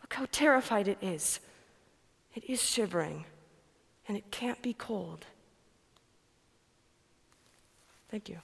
Look 0.00 0.14
how 0.14 0.26
terrified 0.30 0.88
it 0.88 0.98
is. 1.02 1.40
It 2.34 2.44
is 2.48 2.62
shivering, 2.62 3.24
and 4.08 4.16
it 4.16 4.30
can't 4.30 4.62
be 4.62 4.72
cold. 4.72 5.26
Thank 8.08 8.28
you. 8.28 8.38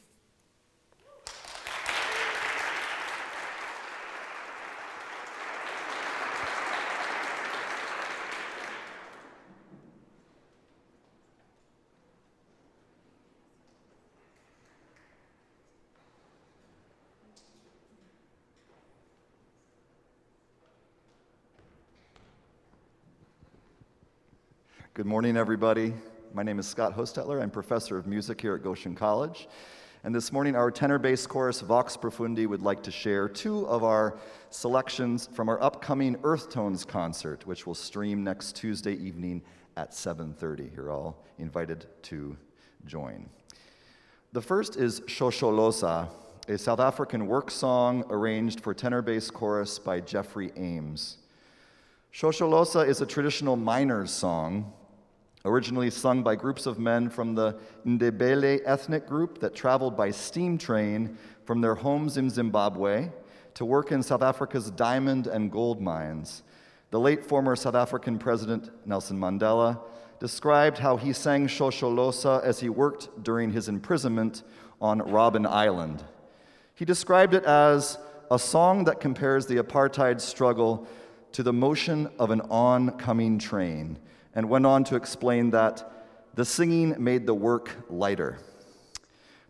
Good 24.95 25.07
morning, 25.07 25.39
everybody. 25.39 25.95
My 26.35 26.43
name 26.43 26.59
is 26.59 26.67
Scott 26.67 26.95
Hostetler. 26.95 27.41
I'm 27.41 27.49
professor 27.49 27.97
of 27.97 28.07
music 28.07 28.43
here 28.43 28.55
at 28.57 28.63
Goshen 28.63 28.95
College. 28.95 29.49
And 30.05 30.15
this 30.15 30.31
morning, 30.31 30.55
our 30.55 30.71
tenor 30.71 30.99
bass 30.99 31.27
chorus, 31.27 31.63
Vox 31.63 31.97
Profundi, 31.97 32.47
would 32.47 32.61
like 32.61 32.83
to 32.83 32.91
share 32.91 33.27
two 33.27 33.67
of 33.69 33.85
our 33.85 34.19
selections 34.51 35.31
from 35.33 35.49
our 35.49 35.59
upcoming 35.63 36.19
Earth 36.25 36.51
Tones 36.51 36.85
concert, 36.85 37.47
which 37.47 37.67
will 37.67 37.75
stream 37.75 38.23
next 38.23 38.55
Tuesday 38.55 38.93
evening 38.97 39.41
at 39.79 39.93
7.30. 39.93 40.77
You're 40.77 40.91
all 40.91 41.25
invited 41.39 41.87
to 42.03 42.37
join. 42.85 43.31
The 44.35 44.43
first 44.43 44.77
is 44.77 45.01
Shosholoza, 45.07 46.11
a 46.49 46.59
South 46.59 46.81
African 46.81 47.29
work 47.29 47.51
song 47.51 48.05
arranged 48.11 48.61
for 48.61 48.75
tenor 48.75 49.01
bass 49.01 49.31
chorus 49.31 49.79
by 49.79 50.01
Jeffrey 50.01 50.53
Ames. 50.55 51.17
Shosholoza 52.13 52.87
is 52.87 53.01
a 53.01 53.07
traditional 53.07 53.57
miners 53.57 54.11
song, 54.11 54.71
originally 55.45 55.91
sung 55.91 56.23
by 56.23 56.37
groups 56.37 56.67
of 56.67 56.79
men 56.79 57.09
from 57.09 57.35
the 57.35 57.57
Ndebele 57.87 58.61
ethnic 58.65 59.07
group 59.07 59.39
that 59.41 59.55
traveled 59.55 59.97
by 59.97 60.11
steam 60.11 60.57
train 60.57 61.17
from 61.45 61.61
their 61.61 61.75
homes 61.75 62.17
in 62.17 62.31
Zimbabwe 62.31 63.11
to 63.55 63.65
work 63.65 63.93
in 63.93 64.03
South 64.03 64.23
Africa's 64.23 64.71
diamond 64.71 65.27
and 65.27 65.51
gold 65.51 65.81
mines. 65.81 66.43
The 66.91 67.01
late 67.01 67.25
former 67.25 67.57
South 67.57 67.75
African 67.75 68.19
President 68.19 68.71
Nelson 68.87 69.19
Mandela 69.19 69.81
described 70.21 70.79
how 70.79 70.97
he 70.97 71.13
sang 71.13 71.49
Shosholoza 71.49 72.43
as 72.45 72.61
he 72.61 72.69
worked 72.69 73.25
during 73.25 73.51
his 73.51 73.69
imprisonment 73.69 74.43
on 74.81 75.01
Robben 75.01 75.47
Island. 75.47 76.05
He 76.75 76.85
described 76.85 77.35
it 77.35 77.45
as 77.45 77.99
a 78.31 78.39
song 78.39 78.85
that 78.85 79.01
compares 79.01 79.47
the 79.47 79.57
apartheid 79.57 80.21
struggle 80.21 80.87
to 81.33 81.43
the 81.43 81.53
motion 81.53 82.11
of 82.19 82.31
an 82.31 82.41
oncoming 82.43 83.39
train, 83.39 83.99
and 84.35 84.49
went 84.49 84.67
on 84.67 84.85
to 84.85 84.97
explain 84.97 85.51
that 85.51 85.91
the 86.35 86.45
singing 86.45 86.95
made 87.03 87.27
the 87.27 87.35
work 87.35 87.71
lighter. 87.91 88.39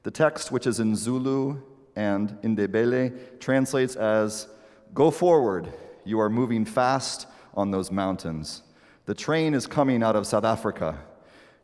The 0.03 0.11
text, 0.11 0.51
which 0.51 0.67
is 0.67 0.81
in 0.81 0.97
Zulu 0.97 1.61
and 1.95 2.31
Ndebele, 2.43 3.39
translates 3.39 3.95
as 3.97 4.49
Go 4.95 5.11
forward, 5.11 5.73
you 6.05 6.21
are 6.21 6.29
moving 6.29 6.65
fast 6.65 7.27
on 7.55 7.71
those 7.71 7.91
mountains. 7.91 8.63
The 9.07 9.15
train 9.15 9.55
is 9.55 9.67
coming 9.67 10.03
out 10.03 10.17
of 10.17 10.27
South 10.27 10.45
Africa. 10.45 10.99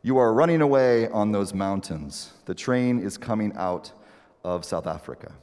You 0.01 0.17
are 0.17 0.33
running 0.33 0.61
away 0.61 1.09
on 1.09 1.31
those 1.31 1.53
mountains. 1.53 2.33
The 2.45 2.55
train 2.55 2.99
is 2.99 3.17
coming 3.17 3.53
out 3.55 3.91
of 4.43 4.65
South 4.65 4.87
Africa. 4.87 5.33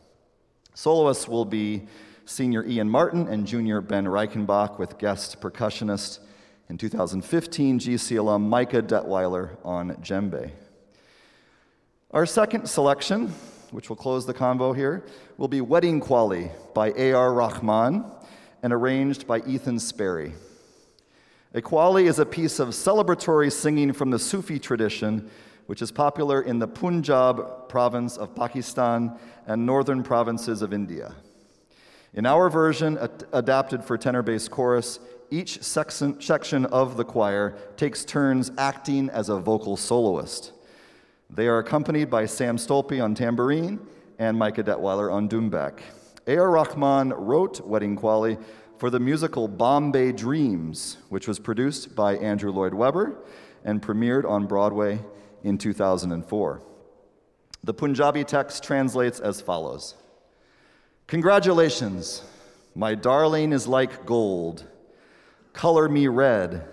Soloists 0.75 1.29
will 1.29 1.45
be 1.45 1.87
senior 2.25 2.65
Ian 2.65 2.89
Martin 2.89 3.29
and 3.29 3.47
junior 3.47 3.81
Ben 3.81 4.05
Reichenbach 4.07 4.79
with 4.79 4.99
guest 4.99 5.41
percussionist 5.41 6.21
in 6.68 6.79
2015 6.79 7.79
GC 7.79 8.18
alum 8.18 8.48
Micah 8.48 8.83
Detweiler 8.83 9.57
on 9.64 9.90
djembe. 9.96 10.50
Our 12.11 12.26
second 12.26 12.68
selection, 12.68 13.29
which 13.70 13.88
will 13.88 13.96
close 13.96 14.26
the 14.26 14.35
convo 14.35 14.74
here, 14.74 15.05
will 15.37 15.48
be 15.48 15.61
Wedding 15.61 16.00
Qawwali 16.00 16.50
by 16.74 16.92
A.R. 16.96 17.33
Rahman 17.35 18.05
and 18.62 18.72
arranged 18.72 19.26
by 19.26 19.40
Ethan 19.40 19.79
Sperry. 19.79 20.33
A 21.55 21.62
qawwali 21.62 22.07
is 22.07 22.18
a 22.18 22.26
piece 22.26 22.59
of 22.59 22.68
celebratory 22.70 23.50
singing 23.52 23.92
from 23.92 24.11
the 24.11 24.18
Sufi 24.18 24.59
tradition, 24.59 25.31
which 25.66 25.83
is 25.83 25.90
popular 25.90 26.42
in 26.42 26.59
the 26.59 26.68
Punjab 26.68 27.68
province 27.68 28.16
of 28.16 28.35
Pakistan 28.35 29.16
and 29.46 29.64
northern 29.64 30.02
provinces 30.02 30.62
of 30.62 30.72
India. 30.72 31.14
In 32.14 32.26
our 32.26 32.48
version, 32.48 32.98
ad- 32.98 33.24
adapted 33.33 33.85
for 33.85 33.96
tenor 33.96 34.22
bass 34.22 34.48
chorus, 34.48 34.98
each 35.31 35.62
section, 35.62 36.21
section 36.21 36.67
of 36.67 36.97
the 36.97 37.05
choir 37.05 37.57
takes 37.77 38.05
turns 38.05 38.51
acting 38.59 39.11
as 39.11 39.29
a 39.29 39.39
vocal 39.39 39.77
soloist. 39.77 40.53
They 41.29 41.49
are 41.49 41.59
accompanied 41.59 42.11
by 42.11 42.27
Sam 42.27 42.57
Stolpe 42.57 43.03
on 43.03 43.15
tambourine 43.15 43.81
and 44.19 44.39
Micah 44.39 44.62
Detweiler 44.62 45.12
on 45.12 45.29
doumbek. 45.29 45.81
A.R. 46.27 46.51
Rahman 46.51 47.11
wrote 47.11 47.61
Wedding 47.67 47.97
Qawwali 47.97 48.43
for 48.79 48.91
the 48.91 49.01
musical 49.01 49.49
Bombay 49.49 50.12
Dreams, 50.12 50.99
which 51.09 51.27
was 51.27 51.39
produced 51.39 51.95
by 51.95 52.17
Andrew 52.17 52.51
Lloyd 52.51 52.75
Webber 52.75 53.17
and 53.65 53.83
premiered 53.83 54.29
on 54.29 54.47
Broadway 54.47 55.01
in 55.43 55.59
2004. 55.59 56.62
The 57.65 57.75
Punjabi 57.75 58.25
text 58.25 58.62
translates 58.62 59.21
as 59.21 59.41
follows 59.41 59.95
Congratulations, 61.07 62.23
my 62.75 62.95
darling 62.95 63.53
is 63.53 63.67
like 63.67 64.05
gold. 64.05 64.65
Color 65.57 65.88
me 65.88 66.07
red, 66.07 66.69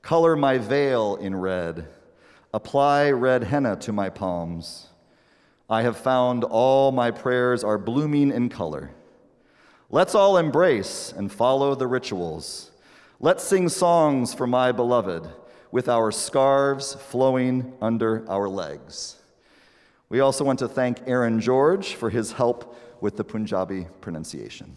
color 0.00 0.36
my 0.36 0.58
veil 0.58 1.16
in 1.16 1.34
red, 1.34 1.88
apply 2.54 3.10
red 3.10 3.42
henna 3.42 3.74
to 3.78 3.92
my 3.92 4.10
palms. 4.10 4.90
I 5.68 5.82
have 5.82 5.96
found 5.96 6.44
all 6.44 6.92
my 6.92 7.10
prayers 7.10 7.64
are 7.64 7.78
blooming 7.78 8.30
in 8.30 8.48
color. 8.48 8.92
Let's 9.90 10.14
all 10.14 10.36
embrace 10.36 11.12
and 11.16 11.32
follow 11.32 11.74
the 11.74 11.88
rituals. 11.88 12.70
Let's 13.18 13.42
sing 13.42 13.68
songs 13.68 14.32
for 14.32 14.46
my 14.46 14.70
beloved 14.70 15.28
with 15.72 15.88
our 15.88 16.12
scarves 16.12 16.94
flowing 16.94 17.72
under 17.82 18.24
our 18.30 18.48
legs. 18.48 19.16
We 20.10 20.20
also 20.20 20.44
want 20.44 20.60
to 20.60 20.68
thank 20.68 21.00
Aaron 21.08 21.40
George 21.40 21.94
for 21.94 22.10
his 22.10 22.30
help 22.30 22.78
with 23.00 23.16
the 23.16 23.24
Punjabi 23.24 23.88
pronunciation. 24.00 24.76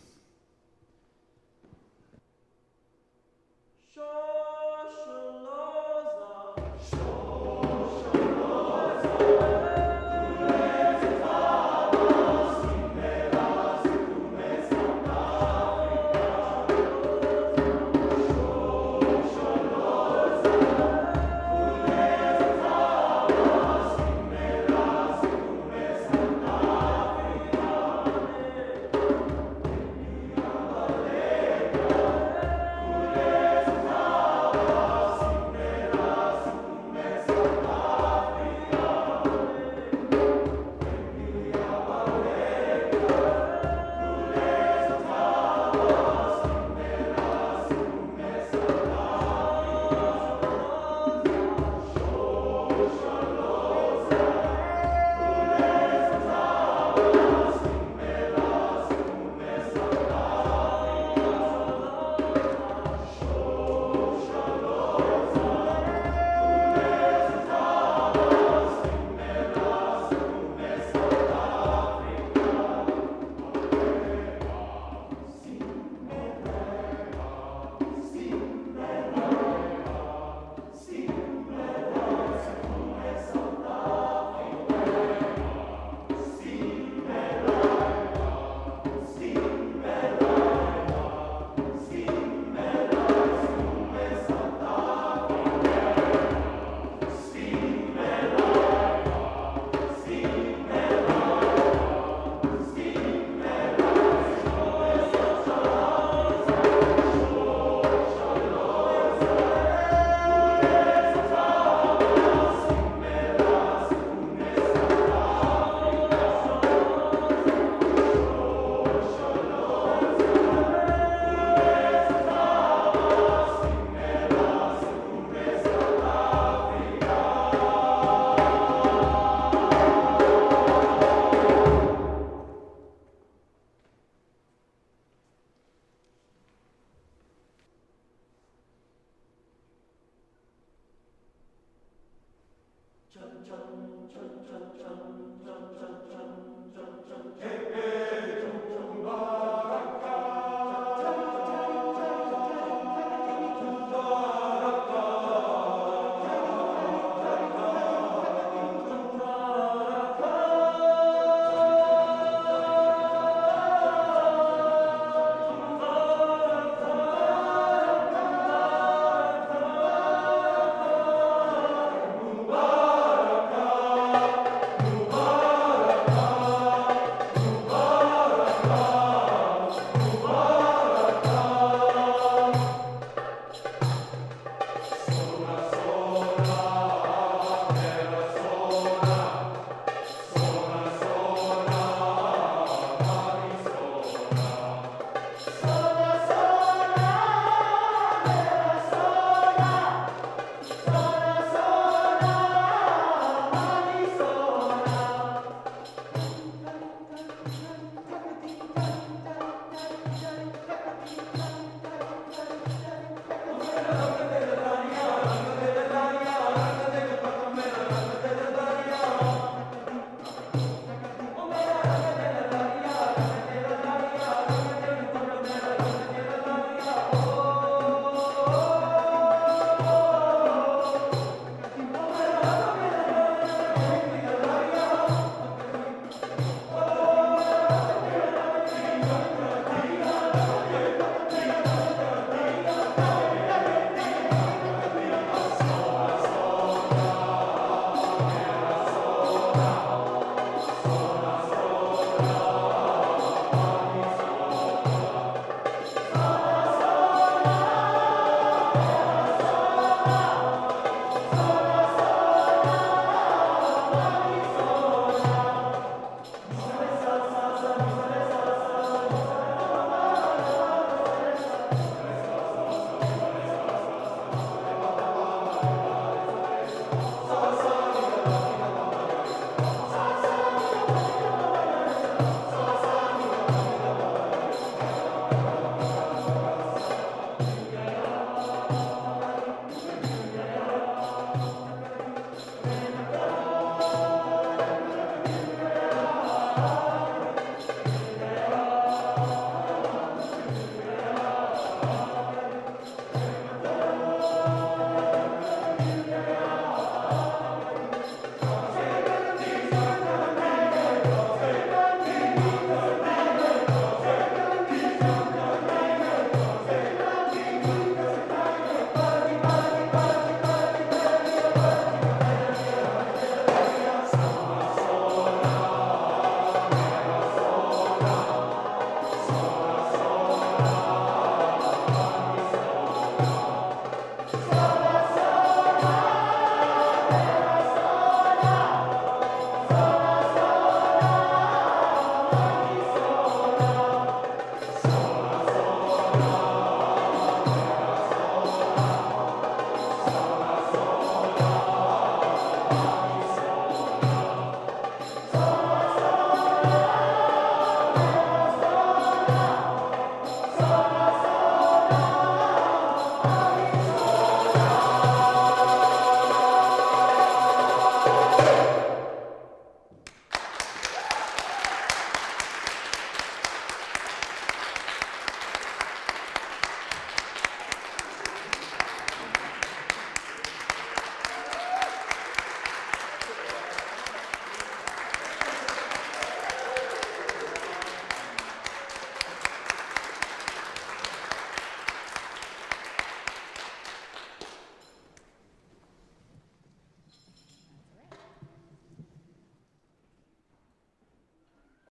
chun 143.14 143.44
chun 143.48 144.08
chun 144.14 144.30
chun. 144.46 144.69